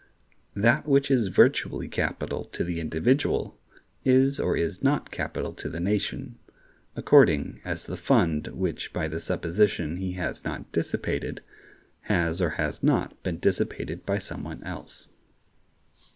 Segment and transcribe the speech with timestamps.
[0.55, 3.59] That which is virtually capital to the individual
[4.03, 6.37] is or is not capital to the nation,
[6.95, 11.43] according as the fund which by the supposition he has not dissipated
[12.09, 15.07] has or has not been dissipated by somebody else.